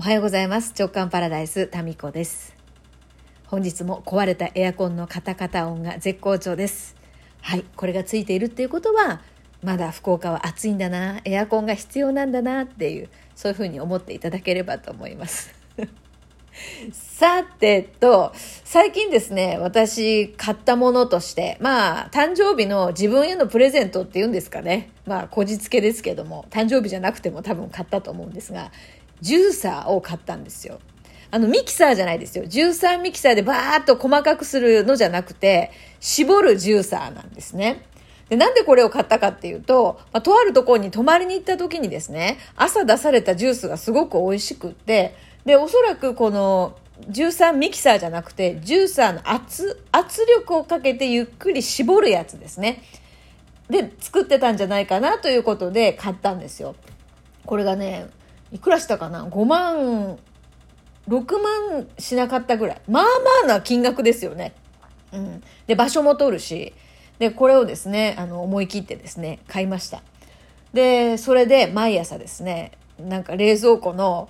[0.00, 0.72] おはようございます。
[0.78, 2.56] 直感パラダイスタミコです。
[3.48, 6.96] 本日も壊れたエアコンのカタカタ音が絶好調です。
[7.42, 9.20] はいこれがついているっていうことは
[9.62, 15.54] まだ福岡は暑いんだなエアコンが必要なんだなっていうそういうふうに思っていただければと思います。
[16.92, 18.32] さてと、
[18.64, 24.90] 最近ですね、私買ったものとして、まあ、誕生日の自分へのプレゼントっていうんですかね。
[25.06, 28.72] まあ、こじつけですけども、誕生日じゃなくても多分買ったと思うんですが、
[29.20, 30.80] ジューサーを買ったんですよ。
[31.30, 32.44] あの、ミキサーじゃないですよ。
[32.44, 35.70] 13ミキサーでバーッと細かくするのじゃなくて、
[36.00, 37.84] 絞るジューサーなんですね。
[38.28, 46.76] で、なんでこれを買ったかっていうと、まあ、とあるところに泊まりに行った時にですね、朝出されたジュースがすごく美味しくって、で、おそらくこの、
[47.08, 52.82] 13ミキサーじゃなくて、ジューサーの圧、圧力をかけてゆっくり絞るやつですね。
[53.70, 56.74] で、作ってたんじゃないかなということで買ったんですよ。
[57.46, 58.06] これがね、
[58.52, 60.18] いくらしたかな ?5 万、
[61.08, 62.80] 6万しなかったぐらい。
[62.88, 63.08] まあま
[63.44, 64.54] あな金額ですよね。
[65.12, 65.42] うん。
[65.66, 66.72] で、場所も取るし、
[67.18, 70.02] で、これをですね、あの、思い切ってですね、買いました。
[70.72, 74.28] で、それで毎朝ですね、なんか冷蔵庫の、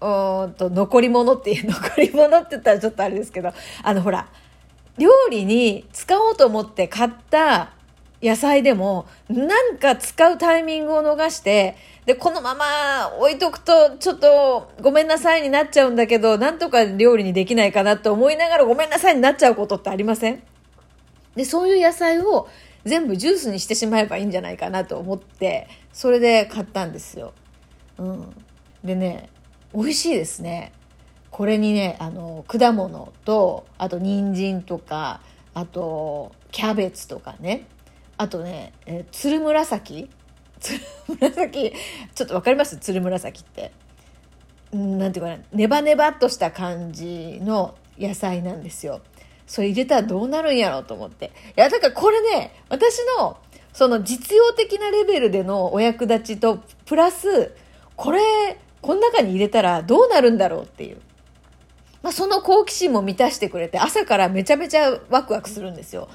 [0.00, 4.28] うんと、残り物っていう、 残り物って言ったらちょっとあれですけど、あの、ほら、
[4.98, 7.70] 料理に使おうと思って買った
[8.22, 11.76] 野菜でも、なんか使うタイミングを逃して、
[12.08, 20.42] で、このまま置いとくと、ちょっとごめんなさいになっちゃうんだけど、なんとか料理にできないかなと思いながらごめんなさいになっちゃうことってありません？
[21.36, 22.48] で、そういう野菜を
[22.86, 27.34] 全部ジュースにしてしまえばいいんじゃないかなと思って、それで買ったんですよ。
[27.98, 28.34] うん。
[28.82, 29.28] でね、
[29.74, 30.72] 美味しいですね。
[31.30, 35.20] これにね、あの、果物と、あと人参とか、
[35.52, 37.66] あと、キャベツとかね、
[38.16, 40.08] あとね、えー、つるむらさき
[40.60, 41.72] つるむらさき、
[42.14, 42.76] ちょっとわかります？
[42.78, 43.72] つるむらさきって。
[44.72, 49.00] なんていうかな、ネバネバっとした感じの野菜なんですよ。
[49.46, 51.26] それ入れたらどうなるんやろうと思って。
[51.26, 53.38] いや、だからこれね、私の、
[53.72, 57.54] その実用的なレベルでのお役立ちと、プラス、
[57.96, 58.20] これ、
[58.82, 60.98] この中に入れたらどうなるんだろうっていう。
[62.02, 66.10] まあ、その好奇心も満たしてくれて、朝からめちゃめちゃワクワクするんですよ。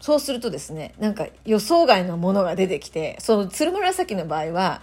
[0.00, 4.82] そうするとですね、なんか予想外のものが出てきて、その鶴紫の場合は、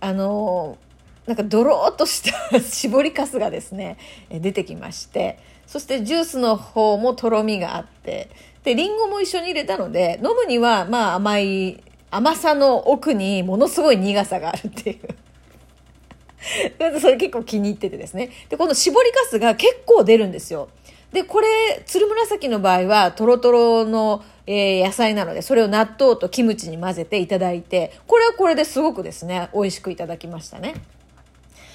[0.00, 0.78] あの
[1.26, 3.98] なんかドローっとした 絞りかすがですね、
[4.30, 8.28] 出てきまして、そしてジュースの方もとろみがあって、
[8.64, 15.08] で、リンゴも一緒に入れたので、飲むにはまあ甘い、甘さの奥にものすごい苦さがあるっていう。
[17.00, 18.30] それ結構気に入っててですね。
[18.48, 20.68] で、この絞りかすが結構出るんですよ。
[21.12, 30.74] で、これ、つるむらさきの場合は、とろとろの、えー、野菜なので、それを納豆とキムチに混ぜていただいて、これはこれですごくですね、美味しくいただきましたね。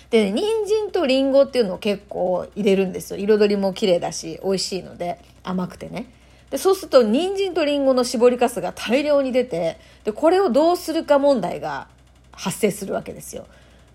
[0.09, 3.19] で、人参とリンゴっていうのを結構入れるんですよ。
[3.19, 6.07] 彩りも綺麗だし、美味しいので、甘くてね。
[6.49, 11.87] で、そうすると、人参とリンゴの絞りかすが大量に出て、で、これをどうするか問題が
[12.31, 13.47] 発生するわけですよ。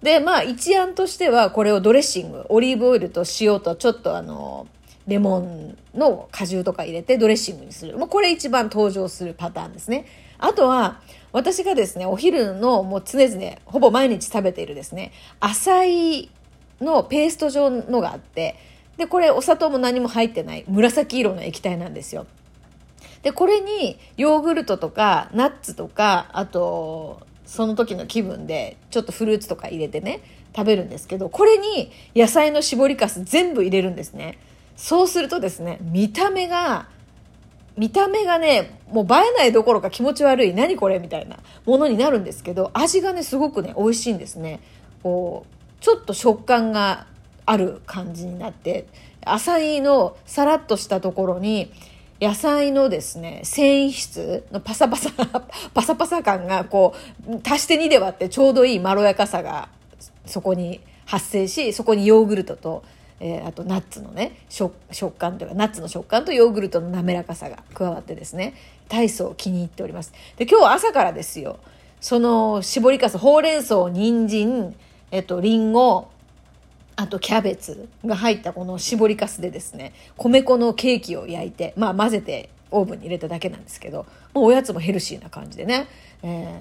[0.02, 4.66] で、まあ、一案としては、これをドレッシング、オリーブオイルと塩とちょっとあの、
[5.06, 7.96] レモンの果汁とか入れてドレッシングにする。
[7.98, 10.06] もうこれ一番登場するパターンですね。
[10.38, 11.00] あとは、
[11.32, 16.30] 私がですね、お昼のもう常々、ほぼ毎日食べているですね、浅い
[16.80, 18.56] のペースト状のがあって、
[18.96, 22.26] で、これお砂糖も何も入ってない紫色の液体なんですよ。
[23.22, 30.20] で、これにヨーグルトとかナッツとか、あと、その時の気分でちょっとフルーツとか入れてね、
[30.54, 34.38] 食べるんですけど、これに野菜の絞りかす全部入れるんですね。
[34.76, 36.88] そうするとですね、見た目が、
[37.76, 44.60] 見た目がね、もう映えないどころか気持ち悪い、何これみたいなものになるんですけど、味がね、すごくね、美味しいんですね。
[45.02, 47.06] こう、ちょっと食感が
[47.46, 48.86] ある感じになって、
[49.24, 51.72] 浅いのさらっとしたところに、
[52.20, 55.10] 野菜のですね、繊維質のパサパサ、
[55.74, 56.94] パサパサ感がこ
[57.26, 59.68] う、足して2で割ってちょうどいいまろやかさが
[60.24, 62.84] そこに発生し、そこにヨーグルトと
[63.24, 64.74] えー、あとナッツのね食
[65.16, 68.54] 感というかナッツの食感とヨーグルトの滑らかさが加わってですね
[68.88, 70.12] 体操気に入っております。
[70.36, 71.60] で今日朝からですよ
[72.00, 74.74] その絞りかすほうれん草人参
[75.12, 76.08] えっとりんご
[76.96, 84.04] あとキャベツが入ったこの絞りかすでですね米粉のケーキを焼いてまあ混ぜてオーブンに入れただけなんですけど
[84.34, 85.86] もうおやつもヘルシーな感じでね、
[86.24, 86.60] え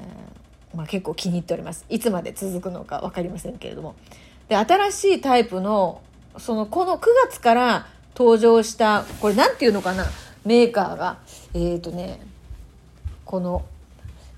[0.73, 1.85] ーまあ、結構気に入っております。
[1.89, 3.95] いつまで続くのか分かりませんけれども。
[4.47, 6.01] で新しいタイプの
[6.37, 10.05] そのこの9月から登場したこれ何ていうのかな
[10.45, 11.17] メーカーが
[11.53, 12.21] えっ、ー、とね
[13.25, 13.65] この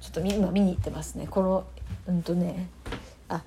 [0.02, 1.28] ちょっと今見に行ってますね。
[1.30, 1.66] この
[2.08, 2.70] うんとね
[3.30, 3.42] あ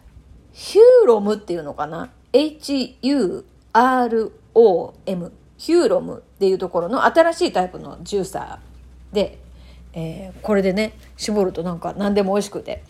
[0.52, 3.42] ヒューロムっていうのかな ?H-U-R-O-M
[5.58, 9.38] ヒューロムっていうところの新しいタイプのジューサーで、
[9.92, 12.82] えー、これでね絞るとなんか何でも美味しくて。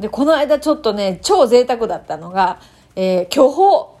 [0.00, 2.58] でこの間ちょっとね超贅沢だったのが、
[2.96, 3.93] えー、巨峰。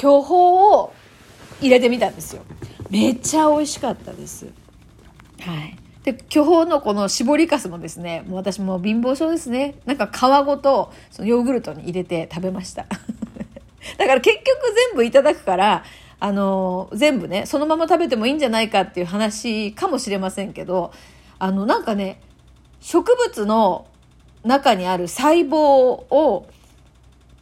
[0.00, 0.34] 巨峰
[0.72, 0.94] を
[1.60, 2.42] 入れてみたんですよ。
[2.88, 4.46] めっちゃ美味しかったです。
[5.40, 5.76] はい。
[6.04, 9.74] で巨峰のこの絞りかすもですねもう私も貧乏症ですね。
[9.84, 12.86] なんか皮ごとそのヨーグルトに入れて食べました。
[13.98, 14.46] だから結局
[14.88, 15.84] 全部いただくから
[16.18, 20.92] あの全部ねそのまま食べてもいいんじゃないかっていう話かもしれませんけど
[21.38, 22.22] あのなんかね
[22.80, 23.86] 植物の
[24.44, 26.46] 中にある細胞を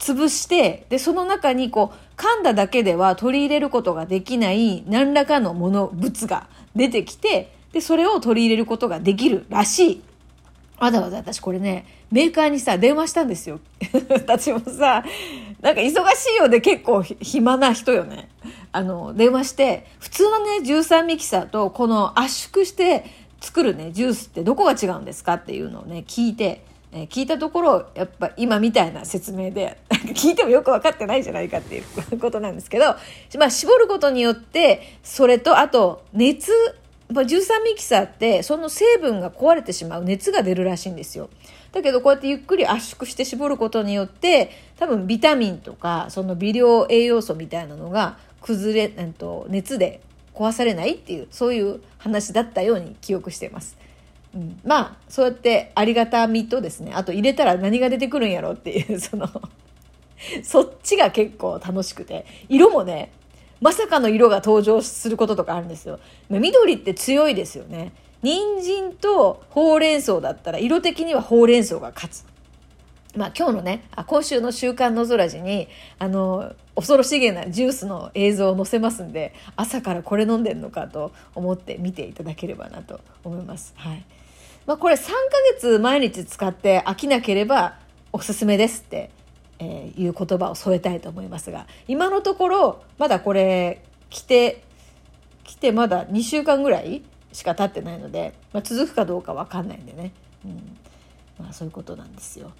[0.00, 10.02] 潰してでその中にこう噛んだだけでは取り入れることができない何らかのもの物が出てきてでそれを取り入れることができるらしい。
[10.78, 13.60] わざわざ私これねメーカーにさ電話したんですよ。
[14.10, 15.04] 私もさ
[15.60, 18.28] なんか忙しいようで結構暇な人よね。
[18.72, 23.04] あの電話して普通のね13ミキサーとこの圧縮して
[23.40, 31.84] 作るねジュースってどこが違うんですかっていうのをね聞いてえー、聞いたところやっぱ今みたいな説明で 聞いてもよく分かってないじゃないかっていう
[32.18, 32.96] ことなんですけど、
[33.38, 36.50] まあ、絞ることによってそれとあと熱、
[37.10, 41.28] 13ミキサーってその成分が壊れてしまう熱が出るらしいんですよ。
[41.72, 50.00] だけどこうやってゆっくり圧縮して絞ることによって多分ビタミンとかその微量栄養素みたいなのが崩れ、えっと、熱で
[50.34, 53.76] 壊されないっていうそういう話だったように記憶してます。
[54.64, 59.28] まあそうやってありがたみとですねあと入れたら何が出てくるんやろっていう その
[60.42, 63.12] そっちが結構楽しくて色もね
[63.60, 65.98] まさかの色が登場することとかあるんですよ。
[66.30, 67.92] 緑って強いですよね。
[68.22, 72.24] 人参とほうれん草だったら色的にはほうれん草が勝つ。
[73.16, 75.66] まあ今日のねあ今週の「週刊の空寺に
[75.98, 83.74] あの恐ろしげなジュースの映像を載せますんで朝からこれ飲んでんのかと思って見ていただければなと思います。
[83.76, 84.04] はい。
[84.68, 85.12] まあ、これ3ヶ
[85.54, 87.78] 月毎日使って飽きなければ
[88.12, 89.10] おすすめですって、
[89.58, 94.62] えー、いう言葉を添えたいと思いますが今のところまだこれ来て
[95.42, 100.12] 来てまだ2週間ぐらいしか経ってないので、まあ、続くかどうか分かんないんでね、
[100.44, 100.76] うん
[101.40, 102.52] まあ、そういうことなんですよ。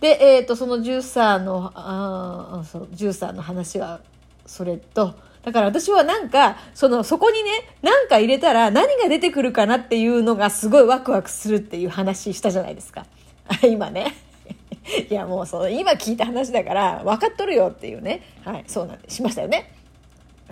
[0.00, 3.98] で、えーと、そのジューサーのあそうジューサーの話は
[4.46, 5.16] それと
[5.48, 7.50] だから私はなんかそのそこにね
[7.80, 13.06] 何か入れたら何が出てくるかなっていうのがすごいワクワクするっていう話したじゃないですか。
[13.66, 14.14] 今ね。
[15.08, 18.20] いやもうその今聞いた話だから分かっとるよっていうね。
[18.44, 19.72] はいそうなんでしましたよね。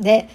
[0.01, 0.31] で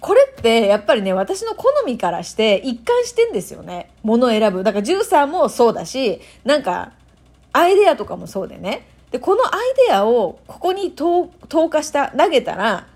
[0.00, 3.90] これってやっぱりね私の好みからして一貫してんですよね。
[4.02, 4.64] 物を選ぶ。
[4.64, 6.92] だからジューサーもそうだしなんか
[7.54, 8.86] アイデアとかもそうでね。
[9.12, 11.28] でこのアイデアをここに投
[11.70, 12.86] 下した投げたら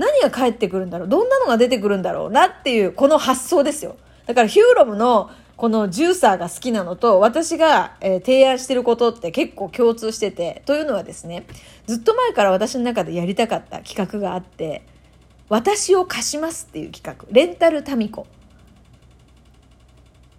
[0.00, 1.08] 何が返ってくるんだろう？
[1.08, 3.96] どんなのが出てくるんだろうなっていうこの発想ですよ。
[4.26, 11.44] だからヒューロムのこのジューサーが好きなのと私が、え、提案してることって結構共通しててというのはですね
[11.86, 14.86] ずっと前から私の中でやりたかった企画があって
[15.50, 17.26] 「私を貸します」っていう企画。
[17.30, 18.26] レンタルタミコ。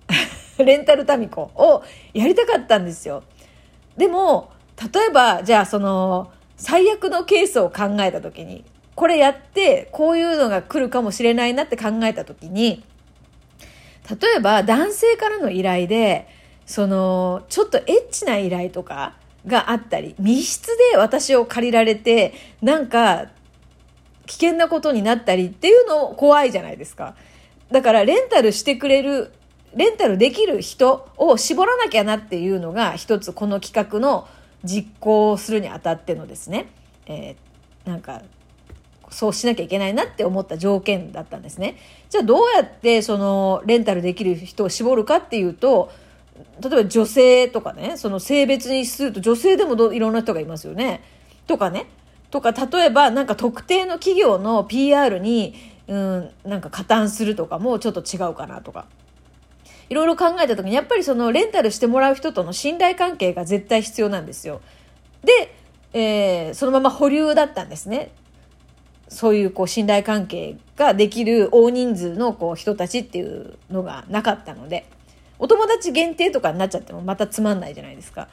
[0.57, 1.83] レンタルタミコを
[2.15, 3.21] やりたかったんですよ。
[3.95, 4.49] でも、
[4.93, 8.63] 例えば、じゃあその、最悪のケースを考えた時に、
[9.01, 12.83] これやって、こういうのが来るかもしれないなって考えた時に、
[14.07, 16.27] 例えば男性からの依頼で、
[16.67, 19.15] その、ちょっとエッチな依頼とか
[19.47, 23.29] があったり、密室で私を借りられて、なんか、
[24.27, 27.15] 危険なことになったりっていうの怖いじゃないですか。
[27.71, 29.31] だからレンタルしてくれる
[29.73, 34.27] レンタルできる人を絞らなきゃなっていうのが一つこの企画の
[34.63, 36.67] 実行するにあたってのですね、
[37.07, 38.21] えー、なんか
[39.11, 41.77] そうしなきゃいけないなって思った条件だったんですね。
[42.09, 45.91] じゃあどうやってそのレンタルできる人を絞るかっていうと
[46.61, 51.03] 例えば女性とかねその性別にすると女性でもいろんな人がいますよね。
[51.45, 51.87] とかね
[52.31, 55.55] とか例えばなんか特定の企業の PR に
[55.87, 58.85] うんなんか加担するとかもちょっと違うかなとか。
[59.89, 64.61] いろいろ考えた時にやっぱりそのレンタルしてもらう人との信頼関係が絶対必要なんですよ。
[65.21, 65.53] で、
[65.91, 68.11] えー、そのまま保留だったんですね。
[69.11, 74.85] そういうこう信頼関係ができる大人数のこう人たちっていうのがなかったので
[75.37, 78.29] お友達限定とかになっちゃってもまたつまんないじゃないですか。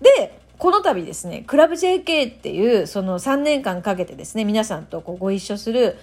[0.00, 5.96] でこの度ですねクラブ JK っていうその3年間かけてですね皆さんとこうご一緒する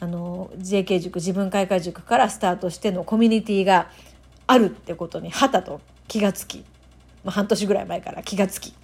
[0.00, 3.88] あの JK 塾自分開花塾からスタートしてのコミュニティが
[4.46, 6.58] あるってことにはたと気がつき、
[7.24, 8.74] まあ、半年ぐらい前から気がつき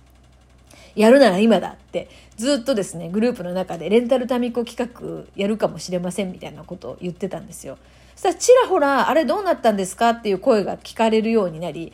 [0.95, 7.79] やるなら今だってずっとですねグループの中でレンタルタミコ企画やるかもしれませんみたいなことを言ってたんですよ。
[8.15, 11.93] そしたらちらほらあれどうなったんですかっていう声が聞かれるようになり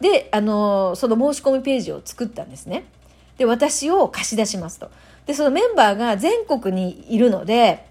[0.00, 2.84] であのその申し込みページを作ったんですね。
[3.36, 4.90] で私を貸し出しますと。
[5.26, 7.86] でそのメンバーが全国にいるので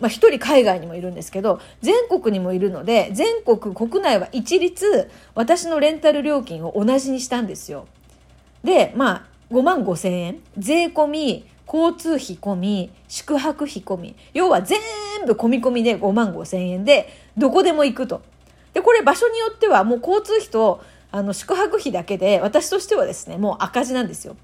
[0.00, 7.86] まあ、1人海外にもいるんですけど全国にもいるので全国国内は一律私のレンタル料金を同じにしたんですよ。
[8.64, 14.80] でまあ5万5千円税込み交通費込み宿泊費込み要は全
[15.26, 18.22] 部込み込みで5万5千円でどこでも行くと。
[18.72, 24.36] でこれ場所によってはもう交通費とあの宿泊費だけで私としてはですねもう赤字なんですよ。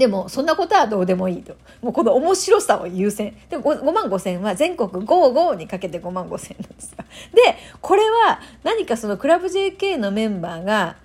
[0.00, 1.54] でも、そんなことはどうでもいいと。
[1.82, 3.36] もうこの面白さを優先。
[3.50, 10.96] で、5, 5万5千は全国55にかけて5万5千なんですよで、これは何かそのクラブ JK のメンバーが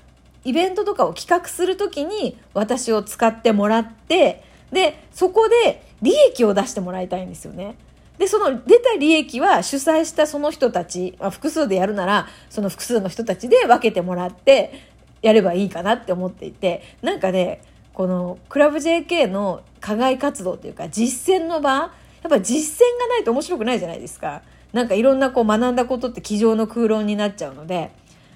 [0.45, 7.75] イベントとかを企画するときに私を使ってもらって、で、そこで利益を出してもらいたいんですよね。
[8.17, 14.87] で、その出た利益は主催したその人たち、まあ、複数でやるなら、その複数の人たちで分けてもらって
[15.21, 17.61] やればいいかなって思っていて、なんかね、
[17.95, 24.41] このクラブ JK の課外活動っていうか実践の場やっぱ実践がないと面白くないじゃないですか。
[24.73, 27.91] なんかいろんなこう学んだことって机上の空論になっちゃうので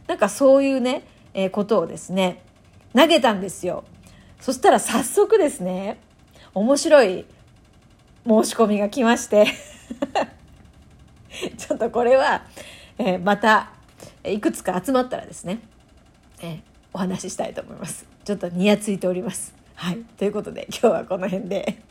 [0.07, 2.43] なんかそういうね、え、ことをですね
[2.95, 3.83] 投げたんですよ。
[4.39, 5.99] そしたら早速ですね
[6.53, 7.25] 面白い
[8.25, 9.47] 申し込みが来まして
[11.57, 12.43] ちょっとこれは、
[12.97, 13.71] え、また
[14.23, 15.59] いくつか集まったらですね、
[16.41, 16.59] え、
[16.93, 18.05] お話ししたいと思います。
[18.23, 19.53] ちょっとにやついております。
[19.75, 19.97] はい。
[20.17, 21.88] ということで今日はこの辺で。